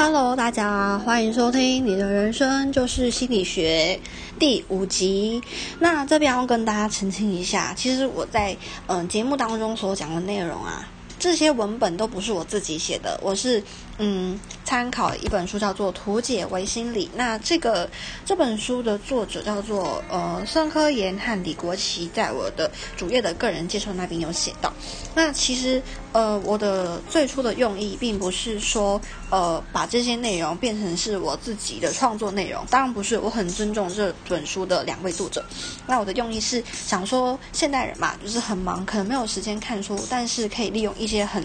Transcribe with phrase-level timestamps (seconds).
[0.00, 3.98] Hello，大家欢迎收听《你的人生就是心理学》
[4.38, 5.42] 第五集。
[5.80, 10.88] 那这边要跟大家澄清一下，其实我在嗯、节目当中所讲的内容啊，
[11.18, 13.60] 这些文本都不是我自己写的，我是
[13.98, 17.06] 嗯参考一本书叫做《图解唯心理》。
[17.14, 17.88] 那这个
[18.24, 24.72] 这本书的作者叫做呃孙科研和李国旗，在我的主页的个人介绍那边有写到。
[25.14, 25.82] 那其实
[26.12, 35.44] 呃我的最初的用意并不是说呃把这些内容变成是我自己的创作内容，当然不是，我很尊重这本书的两位作者。
[35.86, 41.42] 那我的用意是想说，现代人嘛，就是很忙，可能没有时间看书，但是可以利用一些很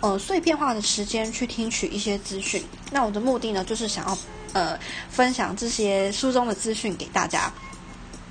[0.00, 2.62] 呃碎片化的时间去听取一些资讯。
[2.90, 4.18] 那我的目的呢，就是想要
[4.52, 7.52] 呃分享这些书中的资讯给大家。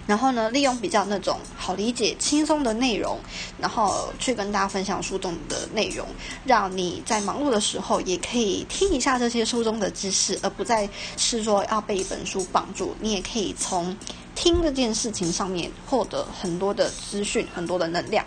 [0.08, 3.20] 然后呢，利用比较那种好理解、轻松的内容，
[3.60, 6.04] 然后去跟大家分享书中的内容，
[6.46, 12.96] 让你在忙碌的时候也可以听一下这些书中的知识，而不再是说要被一本书绑住。
[13.00, 13.96] 你也可以从
[14.34, 18.26] 听这件事情上面获得很多的资讯、很多的能量。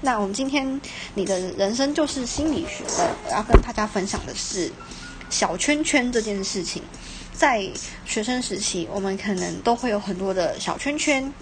[0.00, 0.80] 那我们今天
[1.14, 4.70] 你的人生就是心理学的，我要跟大家分享的是
[5.30, 6.82] 小圈圈这件事情。
[7.32, 7.68] 在
[8.06, 11.32] 学生时期，我们可能都会有很多的小圈圈，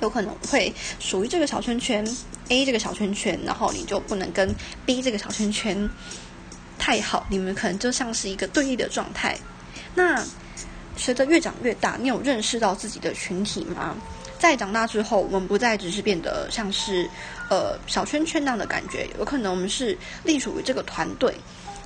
[0.00, 2.06] 有可能会属于这个小圈圈
[2.48, 4.54] A 这个小圈圈，然后你就不能跟
[4.86, 5.90] B 这个小圈圈
[6.78, 9.36] 太好，你们可能就像是一个对立的状态。
[9.94, 10.24] 那
[10.96, 13.96] 随着越长越大，你有认识到自己的群体吗？
[14.38, 17.08] 在长大之后，我们不再只是变得像是
[17.50, 21.34] 呃小圈圈那样的感觉，有可能我们是隶属于这个团队。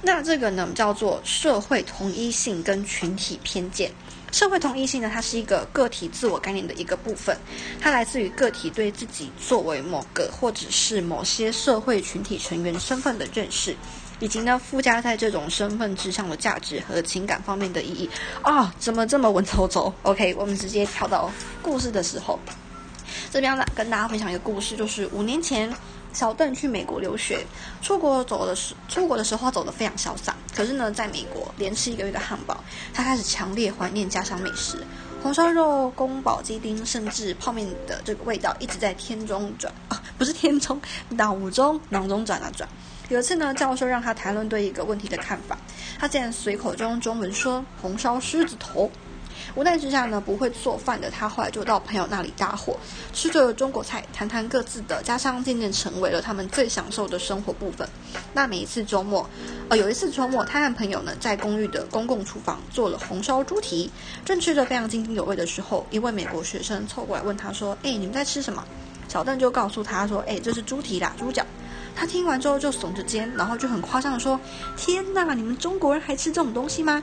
[0.02, 3.90] 那这个呢叫做社会同一性跟群体偏见。
[4.32, 7.36] 社会同一性呢，它是一个个体自我概念的一个部分，
[7.78, 13.76] 它来自于个体对自己作为某个或者是某些社会群体成员身份的认识，
[14.22, 18.08] 以及呢附加在这种身份之上的价值和情感方面的意义。
[18.42, 21.28] 啊、怎么这么文绉绉？OK，我们直接跳到
[21.60, 22.38] 故事的时候，
[23.32, 25.74] 这边呢跟大家分享一个故事，就是五年前。
[26.14, 27.42] 小邓去美国留学，
[27.80, 30.36] 出国走的时出国的时候走得非常潇洒。
[30.54, 32.62] 可是呢，在美国连吃一个月的汉堡，
[32.92, 34.84] 他开始强烈怀念家乡美食，
[35.22, 40.78] 红烧肉、宫保鸡丁，甚至泡面的这个味道一直在天中转啊，不是天中，
[41.08, 42.68] 脑中脑中转啊转。
[43.12, 45.58] 有一次呢，教授让他谈论对一个问题的看法，
[45.98, 48.90] 他竟然随口就用中文说红烧狮子头。
[49.54, 52.74] 无奈之下呢，不会做饭的他后来就到朋友那里搭伙，
[53.12, 57.86] 吃着中国菜，谈谈各自的家乡，渐渐成为了他们最享受的生活部分。
[58.32, 59.28] 那每一次周末，
[59.68, 63.90] 呃，有一次周末，他和朋友呢在公寓的公共厨房做了红烧猪蹄，
[64.24, 68.64] 正吃着非常津津有味的时候，一位美国学生凑过来问他说：“哎，你们在吃什么？”
[69.06, 71.44] 小邓就告诉他说：“哎，这是猪蹄啦，猪脚。”
[71.94, 74.38] 他听完之后就耸着肩，然后就很夸张的说
[74.76, 77.02] ：“天哪，你们中国人还吃这种东西吗？”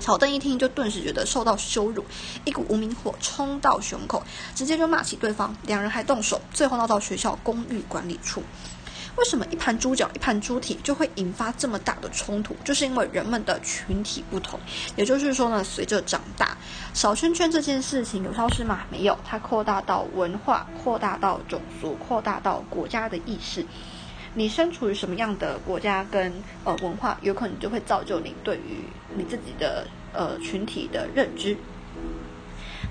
[0.00, 2.04] 小邓一听就顿时觉得受到羞辱，
[2.44, 4.22] 一股无名火冲到胸口，
[4.54, 8.42] 直接就骂起对方，两人还动手，最后闹到学校公寓管理处。
[9.16, 12.56] 为什么一盘猪脚、一盘猪蹄就会引发这么大的冲突？
[12.64, 14.58] 就是因为人们的群体不同。
[14.96, 16.56] 也就是说呢，随着长大，
[16.94, 18.84] 小圈圈这件事情有消失吗？
[18.90, 23.66] 没有，它扩大到文化，扩大到种族，扩大到国家的意识。
[24.34, 26.32] 你身处于什么样的国家跟
[26.64, 28.84] 呃文化，有可能就会造就你对于
[29.16, 31.56] 你自己的呃群体的认知。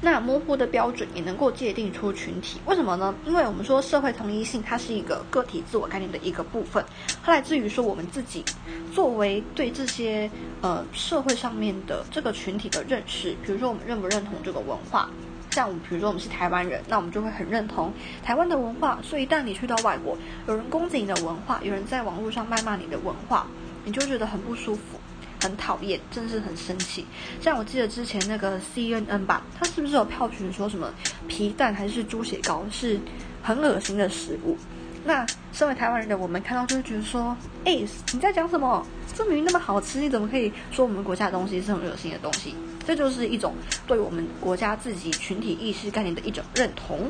[0.02, 3.14] 那模糊的标准也能够界定出群体，为什么呢？
[3.26, 6.84] 因为我们说社会同一性，它是一个个体自我概念的一个部分，
[7.22, 8.46] 它来自于说我们自己
[8.94, 10.30] 作为对这些
[10.62, 15.10] 呃社会上面的这个群体的认识，比如说我们认不认同这个文化。
[15.52, 17.92] 像我们，比如说我们是台湾人，那我们就会很认同
[18.24, 19.00] 台湾的文化。
[19.02, 20.18] 所以，一旦你去到外国，
[20.48, 23.48] 有人攻击你的文化，有人在网络上谩骂你的文化，
[23.84, 25.00] 你就觉得很不舒服、
[25.42, 27.06] 很讨厌，甚至很生气。
[27.42, 30.94] 像我记得之前那个 CNN 吧，他是不是有票群说什么
[31.28, 33.00] 皮蛋还是猪血糕是
[33.42, 34.58] 很恶心的食物？
[35.06, 37.36] 那身为台湾人的我们看到就会觉得说，
[37.66, 37.80] 哎，
[38.14, 38.86] 你在讲什么？
[39.16, 42.54] 这明明那么好吃，你怎么可以说我们国家的东西是很恶心的东西？
[42.90, 43.54] 这就是一种
[43.86, 47.08] 对我们国家自己群体意识概念的一种认同。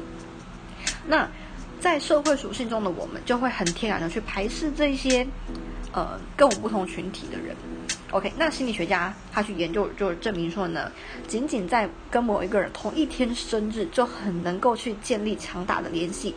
[1.08, 1.26] 那
[1.80, 5.26] 在社会属性中的我们，就会很天然的去排斥这些
[5.94, 7.56] 呃跟我们不同群体的人。
[8.12, 10.92] OK，那心理学家他去研究，就是证明说呢，
[11.30, 16.36] 仅仅在跟某一个人同一天生日，就很能够去建立强大的联系，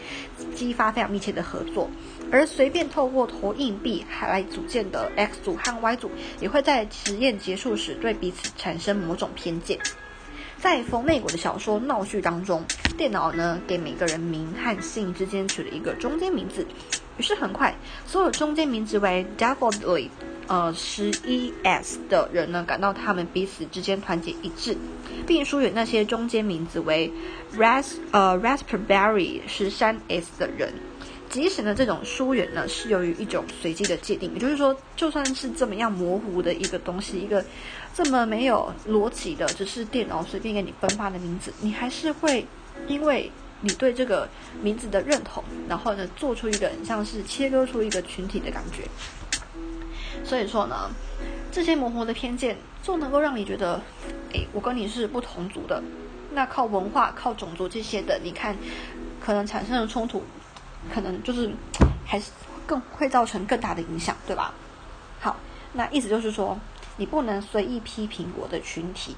[0.55, 1.91] 激发非常密切的合作。
[2.33, 9.79] 而随便透过投硬币还来组建的 X 组和 Y 组，也会在实验结束时对彼此产生某种偏见。
[10.59, 12.65] 在冯内果的小说《闹剧》当中，
[12.97, 16.67] 电脑呢给每个人名和姓之间取了一个中间名字，
[17.19, 17.75] 于是很快
[18.07, 20.09] 所有中间名字为 Daffodil，
[20.47, 24.77] 呃十一 S 的人呢，感到他们彼此之间团结一致，
[25.27, 27.13] 并疏远那些中间名字为
[27.59, 30.73] ras 呃 raspberry 十三 S 的人。
[31.33, 37.43] 即使呢，这种疏远呢是由于一种随机的界定，也就是说，就算是这么样模糊的一个东西，一个
[37.95, 42.47] 这么没有逻辑的，只是电脑随便给你分发的名字，你还是会
[42.87, 43.33] 因为
[43.63, 44.29] 你对这个
[44.61, 48.83] 名字的认同，然后呢，做出一个很像是切割出一个群体的感觉。
[50.23, 50.91] 所以说呢，
[51.51, 53.81] 这些模糊的偏见就能够让你觉得，
[54.35, 55.83] 诶，我跟你是不同族的。
[56.35, 58.55] 那靠文化、靠种族这些的，你看，
[59.19, 60.23] 可能产生的冲突。
[60.91, 61.53] 可能就是
[62.07, 62.31] 还是
[62.67, 64.55] 更会造成更大的影响，对吧？
[65.21, 65.37] 好，
[65.75, 66.59] 那意思就是说，
[66.97, 69.17] 你不能随意批评我的群体。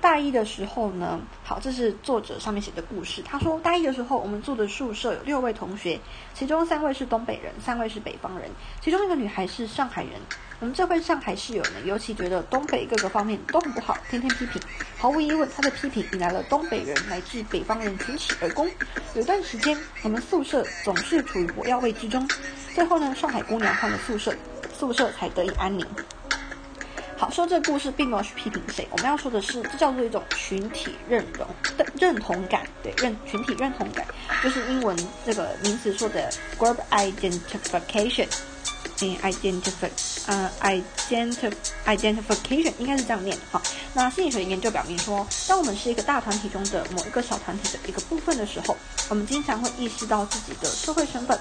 [0.00, 3.20] 大一的时候呢，好，这是作者上面写的故事。
[3.22, 5.98] 他说，大一的时候，我们住的宿舍有六位同学，
[6.34, 8.48] 其中三位是东北人，三位是北方人，
[8.80, 10.12] 其中一个女孩是上海人。
[10.60, 14.60] 我们这位上海室友呢，尤其觉得东北各个方面都很不好，天天批评。
[14.96, 18.68] 毫无疑问，他的批评引来了东北人乃至北方人群起而攻。
[19.14, 22.28] 有段时间，我们宿舍总是处于火药味之中。
[22.74, 24.34] 最后呢，上海姑娘换了宿舍，
[24.72, 25.84] 宿舍才得以安宁。
[27.18, 31.44] 好，说这个故事并没有去批评谁，我们要说的是，这叫做一种群体认同
[31.76, 34.06] 的认同感，对，认群体认同感，
[34.40, 38.28] 就是英文这个名词说的 group identification，
[39.00, 39.90] 嗯，identify，
[40.26, 41.52] 呃，identify
[41.86, 43.60] identification 应该是这样念的哈。
[43.94, 48.76] 那心理学研究表明说，当我们是一个大团体中的某一个小团体的一个部分的时候，
[49.08, 51.36] 我们经常会意识到自己的社会身份。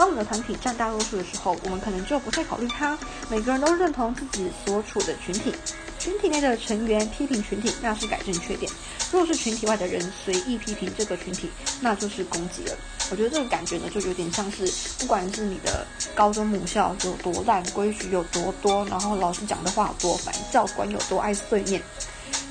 [0.00, 2.98] 当我们的团体占大多数的时候，我们可能就不太考虑他。
[3.28, 5.54] 每个人都认同自己所处的群体，
[5.98, 8.72] 群体内的成员批评群体，那是改正缺点；
[9.12, 11.50] 若是群体外的人随意批评这个群体，
[11.82, 12.74] 那就是攻击了。
[13.10, 14.66] 我觉得这个感觉呢，就有点像是，
[14.98, 21.82] 不管是你的高中母校有多烂，规矩有多多，然后老师讲的话有多烦，教官有多爱碎念，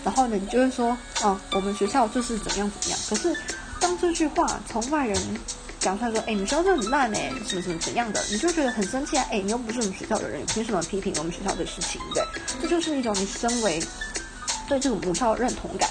[0.03, 2.99] 然后呢，你就会说，啊，我们学校就是怎样怎样。
[3.09, 3.35] 可是，
[3.79, 5.17] 当这句话从外人。
[5.79, 9.25] 讲出来说，哎，你学校很烂哎，什么什么怎样的，你就觉得很生气啊！
[9.31, 12.01] 哎，你又不是我们学校的人，凭什么批评我们学校的事情？
[12.13, 12.23] 对，
[12.61, 13.81] 这就是一种你身为
[14.67, 15.89] 对这个母校认同感，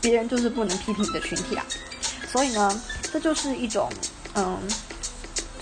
[0.00, 1.66] 别人就是不能批评你的群体啊。
[2.30, 2.80] 所以呢，
[3.12, 3.90] 这就是一种
[4.34, 4.58] 嗯。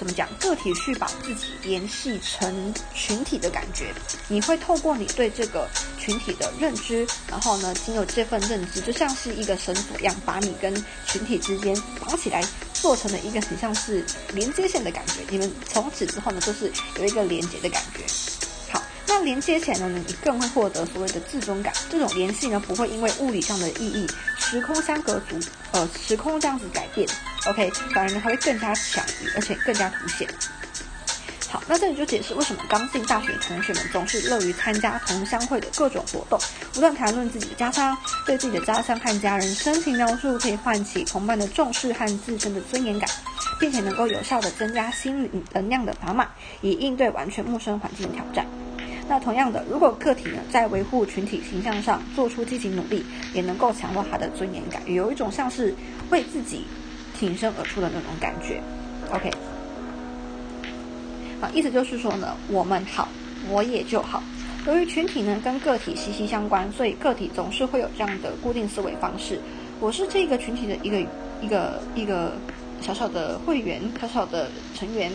[0.02, 0.28] 怎么讲？
[0.40, 3.94] 个体去把自己联系成群体的感觉，
[4.26, 10.74] 你会透过你对这个群体的认知，然后呢，经由这份认知，就像是一个绳索一样，把你跟
[11.06, 12.44] 群体之间绑起来，
[12.74, 15.20] 做成了一个很像是连接线的感觉。
[15.30, 18.04] 你们从此之后呢，就是有一个连接的感觉。
[19.14, 21.70] 那连接起来呢，你更会获得所谓的自尊感。
[21.90, 25.38] 这种联系呢，不会因为物理上的意义、时空相隔足，
[25.72, 27.06] 呃，时空这样子改变。
[27.46, 29.04] OK，反而呢，它会更加强，
[29.34, 30.26] 而且更加凸显。
[31.46, 36.40] 好，那这里就解释为什么刚进大学的同学们总是乐于参加同乡会的各种活动，
[36.72, 43.10] 不断谈论自己的家乡，对自己的家乡和家人深情描述，可以唤起同伴的重视和自身的尊严感，
[43.60, 46.26] 并且能够有效的增加心理能量的砝码，
[46.62, 48.46] 以应对完全陌生环境的挑战。
[49.12, 53.04] 那同样的，如果个体呢在维护群体形象上做出积极努力，
[53.34, 55.74] 也能够强化他的尊严感，有一种像是
[56.10, 56.64] 为自己。
[57.14, 58.60] 挺身而出的那种感觉
[59.12, 59.30] ，OK，
[61.40, 63.06] 啊，意思就是说呢，我们好，
[63.48, 64.20] 我也就好。
[64.66, 69.38] 由于群体呢跟个体息息相关，所以个体总是会有这样的固定思维方式。
[69.78, 70.98] 我是这个群体的一个
[71.40, 72.32] 一个一个
[72.80, 75.12] 小小的会员，小小的成员。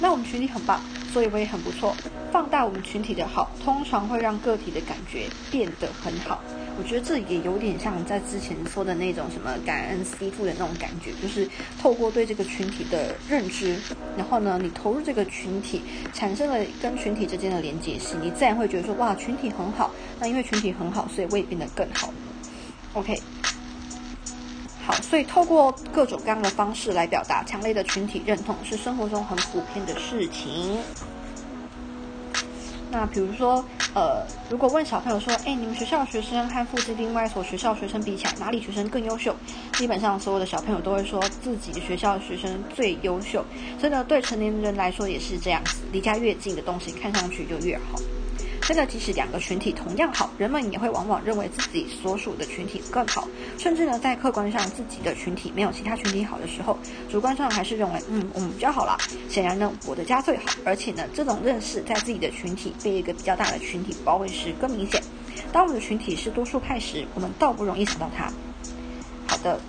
[0.00, 0.80] 那我们群体很棒，
[1.14, 1.94] 所以我也很不错。
[2.32, 6.42] 放大我们群体的好，通常会让个体的感觉变得很好。
[6.76, 11.48] 我觉得这也有点像在之前说的那种什么感恩吸附的那种感觉，就是
[11.80, 13.76] 透过对这个群体的认知，
[14.16, 19.92] 然后呢，你投入这个群体，产生了跟群体之间的连接性，你自然会觉得说，哇，群体很好。
[20.18, 22.12] 那因为群体很好，所以我也变得更好。
[22.94, 23.16] OK，
[25.02, 30.78] 所以透过各种各样的方式来表达强烈的群体认同，是生活中很普遍的事情。
[32.90, 39.34] 那比如说，呃，如果问小朋友说，哎，你们学校学生和附近另外一所学校学生比起来，哪里学生更优秀？
[39.72, 43.44] 基本上所有的小朋友都会说自己学校学生最优秀。
[43.80, 47.98] 所以呢，对成年人来说也是这样子，离家越近的东西看上去就越好。
[48.66, 53.28] 真的，即使两个群体同样好，人们也会往往认为自己所属的群体更好，
[53.58, 56.78] 甚至呢，在客观上自己的群体没有其他群体好的时候，
[57.10, 58.96] 主观上还是认为，嗯，我们比较好啦。
[59.28, 65.02] 显然呢，我的家最好，而且呢，这种认识在自己的群体被一个比较大的群体包围时更明显。
[65.52, 68.32] 当我们的群体是多数派时，我们倒不容易想到它。
[69.26, 69.60] 好的，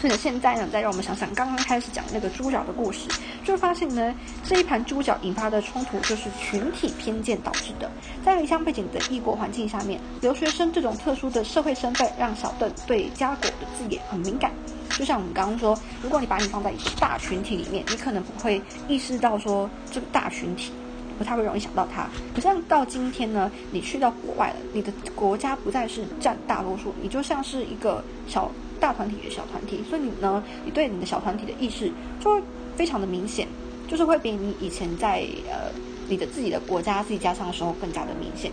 [0.00, 3.08] 所以，现在呢，再让我们想想刚刚开始讲那个猪脚的故事，
[3.46, 4.12] 就发现呢，
[4.42, 7.88] 这一盘猪脚引发的冲突就是群体偏见导致的。
[8.24, 14.50] 在离乡背景的异国环境下面，留学生这种特殊的社会身份，让小邓对家国的字眼很敏感。
[14.98, 20.72] 就像我们刚刚说，如果你把你放在一个大群体里面，你可能不会意识到说这个大群体。
[21.18, 22.06] 不太会容易想到它。
[22.34, 32.42] 可是到今天呢，你去到国外了，你的国家不再是占大多数，你就像是一个小大团体的小团体，所以你呢，你对你的小团体的意识就会
[32.76, 33.48] 非常的明显，
[33.88, 35.72] 就是会比你以前在呃
[36.08, 38.52] 你的自己的国家自己家乡的时候更加的明显。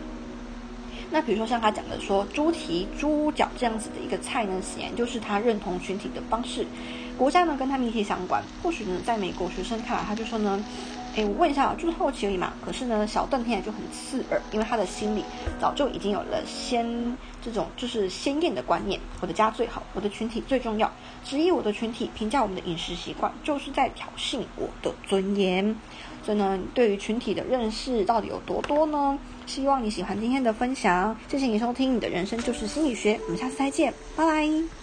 [1.12, 6.65] 那比如说像他讲的说猪蹄、猪脚这样子的一个菜呢，显然就是他认同群体的方式。
[7.18, 10.63] 国家呢跟他密切相关，或许呢在美国学生看来，他就说呢。
[11.15, 12.53] 哎，我问一下，就是好奇而已嘛。
[12.65, 15.24] 可是呢，小邓听起来就很刺耳，因为他的心里
[15.62, 19.00] 早就已经有了鲜这种就是鲜艳的观念。
[19.22, 20.91] 我的家最好，我的群体最重要。
[21.24, 25.75] 质疑我的群体，评价我们的饮食习惯，就是在挑衅我的尊严。
[26.24, 29.20] 所以呢，对于群体的认识到底有多多呢？
[29.46, 34.83] 希望你喜欢今天的分享，谢谢你收听《你的人生就是心理学》，我们下次再见，拜拜。